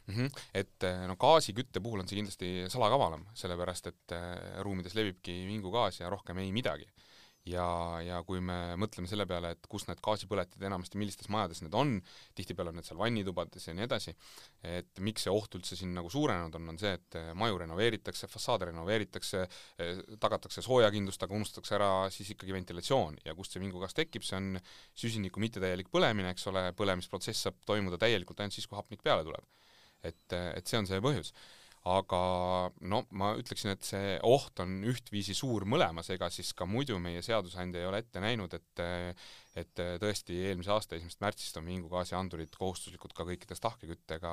[0.09, 0.15] mm.
[0.15, 0.41] -hmm.
[0.55, 6.01] et eh, no gaasikütte puhul on see kindlasti salakavalam, sellepärast et eh, ruumides levibki vingugaas
[6.01, 6.89] ja rohkem ei midagi.
[7.49, 7.67] Ja,
[8.05, 11.95] ja kui me mõtleme selle peale, et kus need gaasipõletid enamasti, millistes majades need on,
[12.39, 14.15] tihtipeale on need seal vannitubades ja nii edasi,
[14.69, 18.31] et miks see oht üldse siin nagu suurenenud on, on see, et eh, maju renoveeritakse,
[18.31, 19.45] fassaade renoveeritakse,
[20.21, 24.59] tagatakse soojakindlust, aga unustatakse ära siis ikkagi ventilatsioon ja kust see vingugaas tekib, see on
[24.99, 29.47] süsiniku mittetäielik põlemine, eks ole, põlemisprotsess saab toimuda täielikult ainult siis, kui hapnik peale tuleb
[30.03, 31.33] et, et see on see põhjus.
[31.89, 32.21] Aga
[32.91, 37.23] no ma ütleksin, et see oht on ühtviisi suur mõlemas, ega siis ka muidu meie
[37.25, 38.85] seadusandja ei ole ette näinud, et
[39.59, 44.33] et tõesti eelmise aasta esimesest märtsist on vingugaasiandurid kohustuslikud ka kõikides tahkeküttega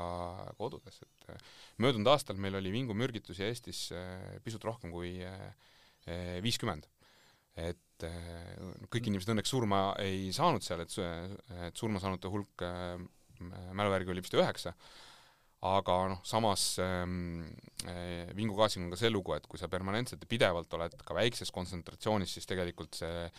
[0.60, 1.32] kodudes, et
[1.82, 6.86] möödunud aastal meil oli vingumürgitusi Eestis eh, pisut rohkem kui eh, viiskümmend.
[7.58, 8.54] Et eh,
[8.92, 10.94] kõik inimesed õnneks surma ei saanud seal, et,
[11.70, 12.68] et surmasaanute hulk
[13.76, 14.76] mälu järgi oli vist üheksa,
[15.66, 17.44] aga noh, samas ähm,
[17.88, 21.54] äh, vingugaasiga on ka see lugu, et kui sa permanentselt ja pidevalt oled ka väikses
[21.56, 23.30] kontsentratsioonis, siis tegelikult see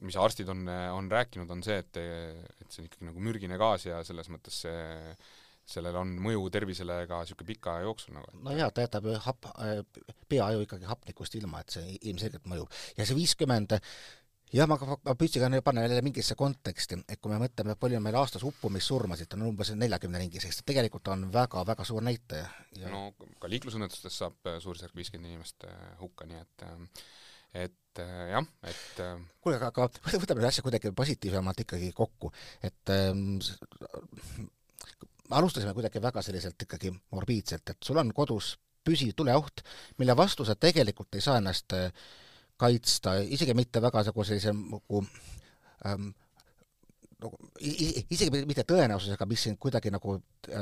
[0.00, 0.64] mis arstid on,
[0.96, 4.62] on rääkinud, on see, et, et see on ikkagi nagu mürgine gaas ja selles mõttes
[4.64, 4.78] see
[5.68, 8.32] sellel on mõju tervisele ka niisugune pika aja jooksul nagu.
[8.44, 9.48] no jaa, ta jätab ju hap-,
[10.28, 12.82] peaju ikkagi hapnikust ilma, et see ilmselgelt mõjub.
[12.98, 14.23] ja see viiskümmend 50
[14.54, 18.06] jah, ma, ma püüdsin ka panna jälle mingisse konteksti, et kui me mõtleme, palju on
[18.06, 22.46] meil aastas uppumissurmasid, on umbes neljakümne ringis, eks tegelikult on väga-väga suur näitaja
[22.78, 22.92] ja....
[22.92, 23.12] no
[23.42, 27.06] ka liiklusõnnetustest saab äh, suurusjärk viiskümmend inimest äh, hukka, nii et äh,
[27.64, 29.00] et jah, et
[29.38, 29.86] kuule, aga, aga
[30.18, 32.32] võtame selle asja kuidagi positiivsemalt ikkagi kokku,
[32.66, 33.36] et ähm,
[35.30, 39.62] alustasime kuidagi väga selliselt ikkagi morbiidselt, et sul on kodus püsiv tuleoht,
[40.02, 41.92] mille vastu sa tegelikult ei saa ennast äh,
[42.60, 45.02] kaitsta, isegi mitte väga nagu sellise nagu
[45.86, 46.12] ähm,
[47.24, 50.16] nagu isegi mitte tõenäosusega, mis sind kuidagi nagu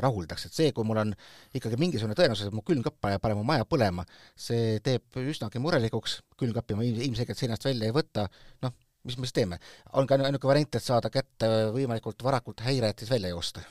[0.05, 1.13] rahuldaks, et see, kui mul on
[1.57, 4.05] ikkagi mingisugune tõenäosus, et mu külmkapp paneb mu maja põlema,
[4.39, 8.29] see teeb üsnagi murelikuks, külmkappi ma ilmselgelt seinast välja ei võta,
[8.65, 8.75] noh,
[9.09, 9.59] mis me siis teeme?
[9.99, 13.65] on ka niisugune variant, et saada kätte võimalikult varakult häire, et siis välja joosta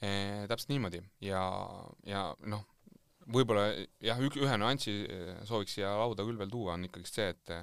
[0.00, 0.46] e,?
[0.50, 1.44] Täpselt niimoodi ja,
[2.06, 2.64] ja noh,
[3.32, 3.68] võib-olla
[4.02, 7.56] jah, ühe nüansi eh, sooviks siia lauda küll veel tuua, on ikkagist see, et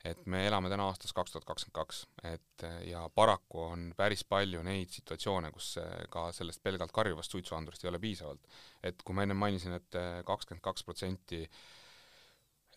[0.00, 4.62] et me elame täna aastas kaks tuhat kakskümmend kaks, et ja paraku on päris palju
[4.64, 5.74] neid situatsioone, kus
[6.08, 8.48] ka sellest pelgalt karjuvast suitsuandurist ei ole piisavalt.
[8.82, 11.42] et kui ma enne mainisin et, et kakskümmend kaks protsenti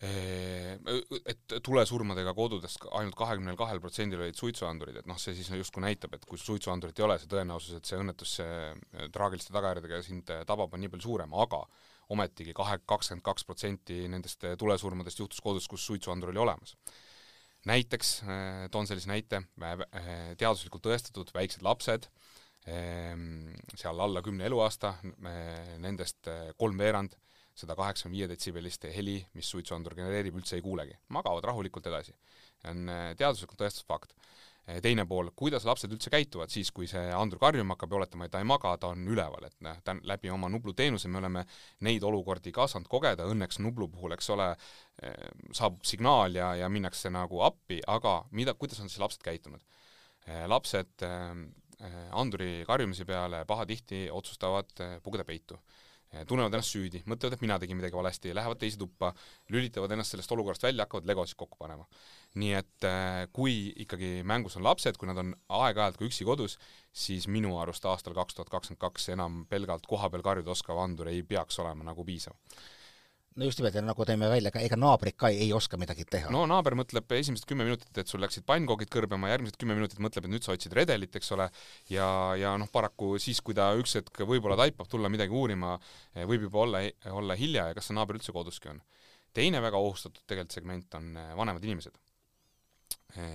[0.04, 6.16] et tulesurmadega kodudes ainult kahekümnel kahel protsendil olid suitsuandurid, et noh, see siis justkui näitab,
[6.18, 8.34] et kui suitsuandurit ei ole, see tõenäosus, et see õnnetus
[9.14, 11.62] traagiliste tagajärgedega sind tabab, on nii palju suurem, aga
[12.12, 16.76] ometigi kahe, kakskümmend kaks protsenti nendest eh, tulesurmadest juhtus kodus, kus suitsuandur oli olemas.
[17.64, 22.08] näiteks eh, toon sellise näite, eh, teaduslikult tõestatud väiksed lapsed,
[22.66, 24.94] ehm, seal alla kümne eluaasta,
[25.78, 27.16] nendest kolmveerand
[27.54, 32.14] seda kaheksakümne viie detsibellist heli, mis suitsuandur genereerib, üldse ei kuulegi, magavad rahulikult edasi.
[32.64, 34.14] on teaduslikult tõestatud fakt
[34.82, 38.32] teine pool, kuidas lapsed üldse käituvad siis, kui see andur karjuma hakkab ja oletame, et
[38.32, 41.44] ta ei maga, ta on üleval, et noh, ta läbi oma Nublu teenuse me oleme
[41.84, 44.50] neid olukordi ka saanud kogeda, õnneks Nublu puhul, eks ole,
[45.02, 49.64] eh, saabub signaal ja, ja minnakse nagu appi, aga mida, kuidas on siis lapsed käitunud?
[50.26, 51.08] Eh, lapsed
[52.14, 54.70] anduri karjumise peale pahatihti otsustavad
[55.02, 55.58] pugeda peitu
[56.28, 59.12] tunnevad ennast süüdi, mõtlevad, et mina tegin midagi valesti, lähevad teise tuppa,
[59.52, 61.86] lülitavad ennast sellest olukorrast välja, hakkavad legosid kokku panema.
[62.40, 66.58] Nii et äh, kui ikkagi mängus on lapsed, kui nad on aeg-ajalt ka üksi kodus,
[66.94, 71.22] siis minu arust aastal kaks tuhat kakskümmend kaks enam pelgalt kohapeal karjuda oskav andur ei
[71.26, 72.38] peaks olema nagu piisav
[73.34, 76.30] no just nimelt, ja nagu tõime välja, ka ega naabrid ka ei, oska midagi teha.
[76.34, 80.28] no naaber mõtleb esimesed kümme minutit, et sul läksid pannkoogid kõrbema, järgmised kümme minutit mõtleb,
[80.28, 81.48] et nüüd sa otsid redelit, eks ole,
[81.90, 82.06] ja,
[82.38, 85.74] ja noh, paraku siis, kui ta üks hetk võib-olla taipab tulla midagi uurima,
[86.30, 88.82] võib juba olla, olla hilja ja kas see naaber üldse koduski on.
[89.34, 91.98] teine väga ohustatud tegelikult segment on vanemad inimesed.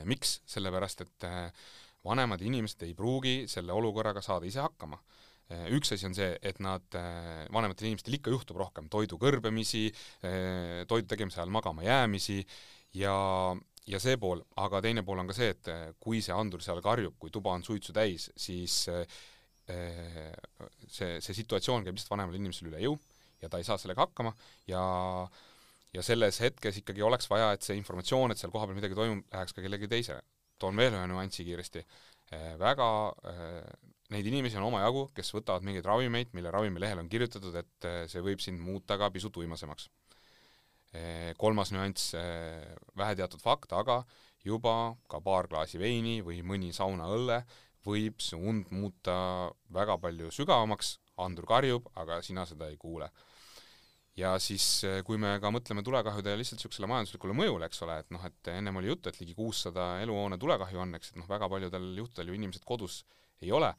[0.07, 0.39] miks?
[0.47, 1.29] sellepärast, et
[2.07, 4.99] vanemad inimesed ei pruugi selle olukorraga saada ise hakkama
[5.49, 9.87] üks asi on see, et nad, äh, vanematel inimestel ikka juhtub rohkem toidu kõrbemisi,
[10.21, 12.43] äh, toidu tegemise ajal magama jäämisi
[12.99, 13.15] ja,
[13.89, 17.17] ja see pool, aga teine pool on ka see, et kui see andur seal karjub,
[17.17, 18.83] kui tuba on suitsu täis, siis
[20.89, 22.95] see, see situatsioon käib lihtsalt vanemale inimesele üle jõu
[23.41, 24.31] ja ta ei saa sellega hakkama
[24.69, 24.81] ja
[25.93, 29.55] ja selles hetkes ikkagi oleks vaja, et see informatsioon, et seal kohapeal midagi toimub, läheks
[29.57, 30.19] ka kellegi teise.
[30.59, 31.85] toon veel ühe nüansi kiiresti.
[32.59, 32.87] väga
[34.13, 38.23] neid inimesi on omajagu, kes võtavad mingeid ravimeid, mille ravimilehel on kirjutatud, et eh, see
[38.25, 39.89] võib sind muuta ka pisut uimasemaks.
[40.97, 42.65] Eh, kolmas nüanss, eh,
[42.97, 44.01] väheteatud fakt, aga
[44.45, 47.43] juba ka paar klaasi veini või mõni saunaõlle
[47.85, 49.13] võib su und muuta
[49.73, 53.09] väga palju sügavamaks, andur karjub, aga sina seda ei kuule.
[54.19, 58.25] ja siis, kui me ka mõtleme tulekahjude lihtsalt niisugusele majanduslikule mõjule, eks ole, et noh,
[58.27, 61.85] et ennem oli juttu, et ligi kuussada eluhoone tulekahju on, eks, et noh, väga paljudel
[62.01, 62.97] juhtudel ju inimesed kodus
[63.39, 63.71] ei ole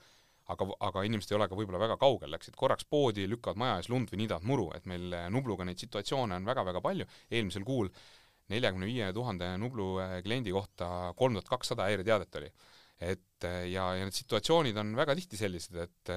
[0.52, 3.90] aga, aga inimesed ei ole ka võib-olla väga kaugel, läksid korraks poodi, lükkavad maja ees
[3.92, 7.90] lund või niidavad muru, et meil eh, Nubluga neid situatsioone on väga-väga palju, eelmisel kuul
[8.50, 12.52] neljakümne viie tuhande Nublu eh, kliendi kohta kolm tuhat kakssada häireteadet oli.
[13.00, 16.16] et eh, ja, ja need situatsioonid on väga tihti sellised, et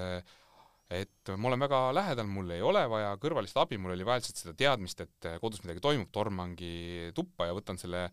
[0.93, 4.41] et ma olen väga lähedal, mul ei ole vaja kõrvalist abi, mul oli vaja lihtsalt
[4.41, 8.03] seda teadmist, et kodus midagi toimub, tormangi tuppa ja võtan selle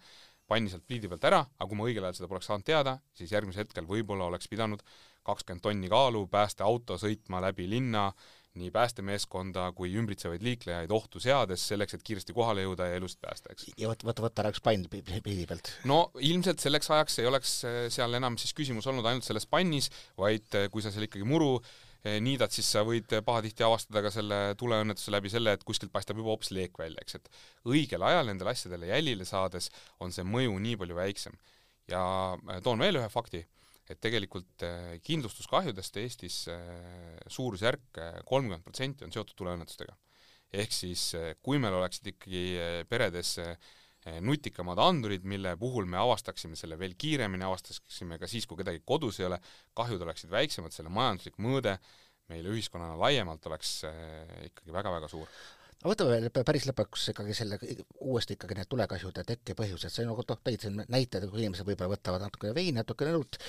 [0.51, 3.35] panni sealt pliidi pealt ära, aga kui ma õigel ajal seda poleks saanud teada, siis
[3.35, 4.83] järgmisel hetkel võib-olla oleks pidanud
[5.27, 8.11] kakskümmend tonni kaalu päästeauto sõitma läbi linna,
[8.59, 13.53] nii päästemeeskonda kui ümbritsevaid liiklejaid ohtu seades, selleks et kiiresti kohale jõuda ja elusid päästa,
[13.55, 13.69] eks.
[13.79, 15.71] ja võt-, võtta, võtta ära üks pann pildi pealt.
[15.87, 19.91] no ilmselt selleks ajaks ei oleks eh, seal enam siis küsimus olnud ainult selles pannis,
[20.19, 24.13] vaid eh, kui sa seal ikkagi muru eh, niidad, siis sa võid pahatihti avastada ka
[24.15, 28.33] selle tuleõnnetuse läbi selle, et kuskilt paistab juba hoopis leek välja, eks, et õigel ajal
[28.33, 29.71] nendele asjadele jälile saades
[30.03, 31.39] on see mõju nii palju väiksem.
[31.91, 32.03] ja
[32.67, 33.47] toon veel ühe fakti
[33.91, 39.97] et tegelikult äh, kindlustuskahjudest Eestis äh, suurusjärk äh, kolmkümmend protsenti on seotud tuleõnnetustega.
[40.51, 41.13] ehk siis
[41.47, 42.41] kui meil oleksid ikkagi
[42.91, 43.37] peredes
[44.27, 49.21] nutikamad andurid, mille puhul me avastaksime selle veel kiiremini, avastaksime ka siis, kui kedagi kodus
[49.21, 49.39] ei ole,
[49.79, 51.77] kahjud oleksid väiksemad, selle majanduslik mõõde
[52.33, 53.77] meile ühiskonnana laiemalt oleks
[54.49, 55.31] ikkagi väga-väga suur
[55.81, 57.57] aga võtame veel päris lõpuks ikkagi selle,
[58.05, 62.27] uuesti ikkagi need tulekahjude tekkepõhjused, sa nagu noh, tõid siin näited, kui inimesed võib-olla võtavad
[62.27, 63.41] natukene veini, natukene õlut,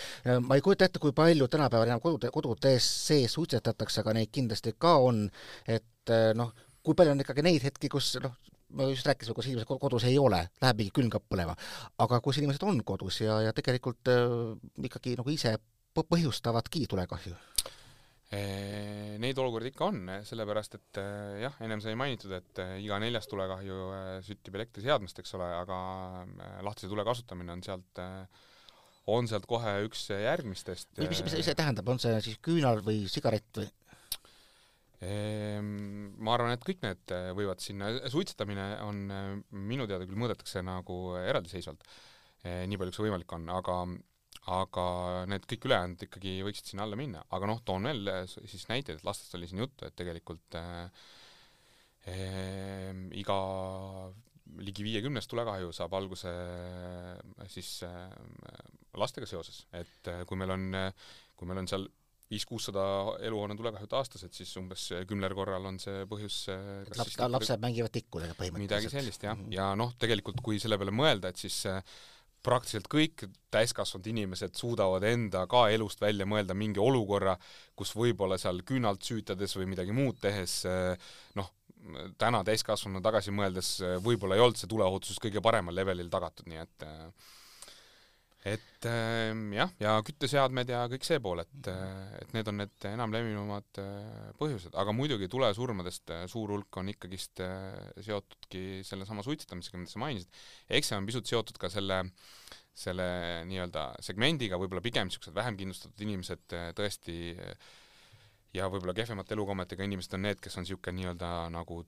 [0.46, 4.78] ma ei kujuta ette, kui palju tänapäeval enam kodude, kodude sees suitsetatakse, aga neid kindlasti
[4.80, 5.26] ka on,
[5.68, 8.40] et noh, kui palju on ikkagi neid hetki, kus noh,
[8.80, 11.56] ma just rääkisin, kus inimesed kodus ei ole, läheb mingi külmkapp põlema,
[12.00, 14.56] aga kus inimesed on kodus ja, ja tegelikult äh,
[14.88, 15.58] ikkagi nagu ise
[15.98, 17.36] põhjustavadki tulekahju
[18.32, 21.00] Neid olukordi ikka on, sellepärast et
[21.42, 23.90] jah, ennem sai mainitud, et iga neljas tulekahju
[24.24, 25.80] süttib elektriseadmest, eks ole, aga
[26.64, 28.02] lahtise tule kasutamine on sealt,
[29.12, 30.94] on sealt kohe üks järgmistest.
[31.04, 33.68] mis, mis see tähendab, on see siis küünal või sigaret või?
[35.02, 39.04] Ma arvan, et kõik need võivad sinna, suitsetamine on,
[39.50, 41.84] minu teada küll mõõdetakse nagu eraldiseisvalt,
[42.46, 43.82] nii palju, kui see võimalik on, aga
[44.50, 44.86] aga
[45.30, 48.98] need kõik ülejäänud ikkagi võiksid sinna alla minna, aga noh, toon veel äh, siis näiteid,
[48.98, 50.90] et lastest oli siin juttu, et tegelikult äh,
[52.10, 52.90] äh,
[53.22, 53.38] iga
[54.60, 58.10] ligi viiekümnes tulekahju saab alguse äh, siis äh,
[58.98, 60.70] lastega seoses, et äh, kui meil on,
[61.38, 61.86] kui meil on seal
[62.32, 62.84] viis-kuussada
[63.28, 66.46] eluhoone tulekahjut aastas, et siis umbes kümnel korral on see põhjus
[66.96, 68.64] laps, lapsed mängivad tikkudega põhimõtteliselt.
[68.64, 69.52] midagi sellist, jah -hmm.
[69.52, 71.84] ja noh, tegelikult kui selle peale mõelda, et siis äh,
[72.44, 77.36] praktiliselt kõik täiskasvanud inimesed suudavad enda ka elust välja mõelda mingi olukorra,
[77.76, 80.62] kus võib-olla seal küünalt süütades või midagi muud tehes
[81.36, 81.52] noh,
[82.22, 83.76] täna täiskasvanuna tagasi mõeldes
[84.06, 86.90] võib-olla ei olnud see tuleohutus kõige paremal levelil tagatud, nii et
[88.42, 91.68] et äh, jah, ja kütteseadmed ja kõik see pool, et,
[92.18, 96.90] et need on need enam levinumad äh, põhjused, aga muidugi tulesurmadest äh, suur hulk on
[96.90, 100.42] ikkagist äh, seotudki sellesama suitsetamisega, mida sa mainisid.
[100.74, 102.02] eks see on pisut seotud ka selle,
[102.74, 103.08] selle
[103.52, 107.20] nii-öelda segmendiga, võib-olla pigem niisugused vähem kindlustatud inimesed tõesti
[108.58, 111.84] ja võib-olla kehvemate elukommetega inimesed on need, kes on niisugune nii-öelda nagu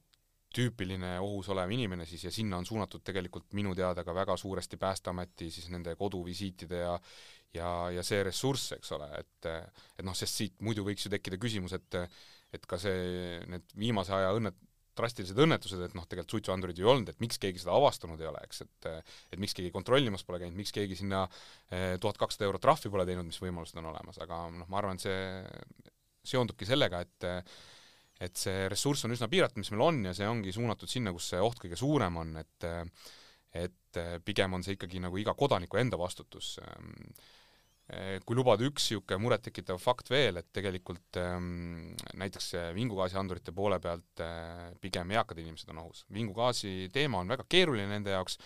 [0.53, 4.77] tüüpiline ohus olev inimene siis ja sinna on suunatud tegelikult minu teada ka väga suuresti
[4.77, 6.97] Päästeameti siis nende koduvisiitide ja
[7.53, 11.39] ja, ja see ressurss, eks ole, et et noh, sest siit muidu võiks ju tekkida
[11.41, 11.99] küsimus, et
[12.53, 14.61] et ka see, need viimase aja õnnet-,
[14.97, 18.29] drastilised õnnetused, et noh, tegelikult suitsuandurid ju ei olnud, et miks keegi seda avastanud ei
[18.29, 18.89] ole, eks, et
[19.33, 21.23] et miks keegi kontrollimas pole käinud, miks keegi sinna
[22.01, 25.17] tuhat kakssada eurot trahvi pole teinud, mis võimalused on olemas, aga noh, ma arvan, see
[26.33, 27.29] seondubki sellega, et
[28.21, 31.31] et see ressurss on üsna piiratud, mis meil on, ja see ongi suunatud sinna, kus
[31.33, 32.69] see oht kõige suurem on, et
[33.53, 36.55] et pigem on see ikkagi nagu iga kodaniku enda vastutus
[37.91, 44.21] Eh, kui lubada üks niisugune murettekitav fakt veel, et tegelikult ähm, näiteks vingugaasiandurite poole pealt
[44.23, 46.05] äh, pigem eakad inimesed on ohus.
[46.15, 48.37] vingugaasi teema on väga keeruline nende jaoks,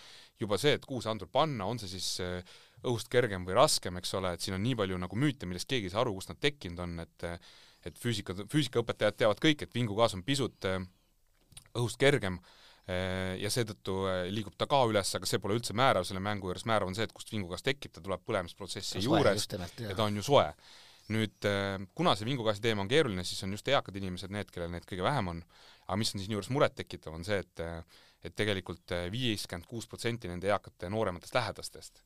[0.41, 4.01] juba see, et kuhu see andur panna, on see siis äh, õhust kergem või raskem,
[4.01, 6.33] eks ole, et siin on nii palju nagu müüte, millest keegi ei saa aru, kust
[6.33, 7.29] nad tekkinud on, et
[7.89, 10.79] et füüsika, füüsikaõpetajad teavad kõik, et vingugaas on pisut äh,
[11.73, 16.07] õhust kergem äh,, ja seetõttu äh, liigub ta ka üles, aga see pole üldse määrav
[16.07, 19.47] selle mängu juures, määrav on see, et kust vingugaas tekib, ta tuleb põlemisprotsessi juures
[19.83, 20.49] ja ta on ju soe.
[21.07, 21.45] nüüd
[21.95, 25.05] kuna see vingugaasi teema on keeruline, siis on just eakad inimesed need, kellel neid kõige
[25.05, 25.37] vähem on,
[25.85, 27.63] aga mis on siinjuures murettekitav, on see, et
[28.25, 32.01] et tegelikult viiskümmend kuus protsenti nende eakate noorematest lähedastest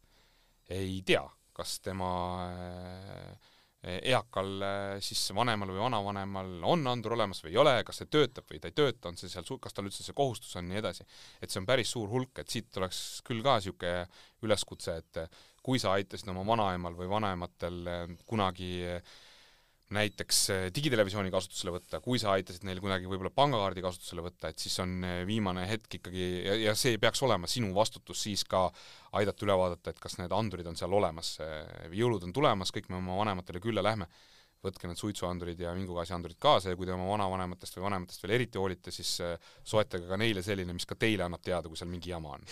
[0.72, 1.24] ei tea,
[1.56, 2.12] kas tema
[2.48, 3.51] äh,
[3.82, 8.46] eakal eh, siis vanemal või vanavanemal on andur olemas või ei ole, kas see töötab
[8.52, 11.08] või ta ei tööta, on see seal, kas tal üldse see kohustus on, nii edasi.
[11.42, 14.06] et see on päris suur hulk, et siit tuleks küll ka niisugune
[14.46, 19.18] üleskutse, et kui sa aitasid oma vanaemal või vanaematel eh, kunagi äh,
[19.96, 24.64] näiteks äh, digitelevisiooni kasutusele võtta, kui sa aitasid neil kunagi võib-olla pangakaardi kasutusele võtta, et
[24.64, 28.68] siis on äh, viimane hetk ikkagi ja, ja see peaks olema sinu vastutus siis ka
[29.20, 31.34] aidata üle vaadata, et kas need andurid on seal olemas,
[31.92, 34.08] jõulud on tulemas, kõik me oma vanematele külla lähme,
[34.64, 38.62] võtke need suitsuandurid ja vingugaasiandurid kaasa ja kui te oma vanavanematest või vanematest veel eriti
[38.62, 39.18] hoolite, siis
[39.68, 42.48] soetage ka neile selline, mis ka teile annab teada, kui seal mingi jama on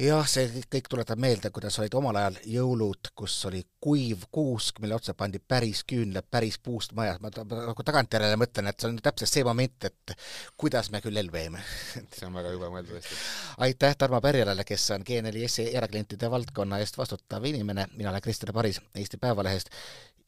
[0.00, 4.96] jah, see kõik tuletab meelde, kuidas olid omal ajal jõulud, kus oli kuiv kuusk, mille
[4.96, 9.30] otsa pandi päris küünlad päris puust majas, ma nagu tagantjärele mõtlen, et see on täpselt
[9.30, 10.16] see moment, et
[10.58, 11.62] kuidas me küll ellu jäime.
[12.14, 13.20] See on väga jube mõelda tõesti.
[13.66, 18.80] aitäh Tarmo Pärjalale, kes on G4S-i eraklientide valdkonna eest vastutav inimene, mina olen Krister Paris
[18.94, 19.70] Eesti Päevalehest.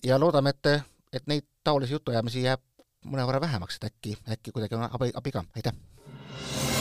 [0.05, 2.63] Ja loodame, et, et neid taolisi jutuajamisi jääb
[3.07, 6.76] mõnevõrra vähemaks, et äkki, äkki kuidagi on abi, abi ka, aitäh!